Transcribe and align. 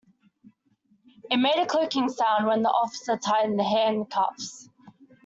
It 1.29 1.37
made 1.37 1.57
a 1.61 1.67
clicking 1.67 2.09
sound 2.09 2.47
when 2.47 2.63
the 2.63 2.71
officer 2.71 3.17
tightened 3.17 3.59
the 3.59 3.63
handcuffs. 3.63 4.67